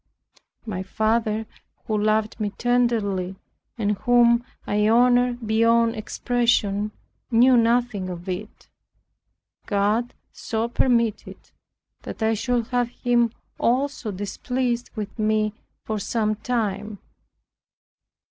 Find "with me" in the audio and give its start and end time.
14.95-15.53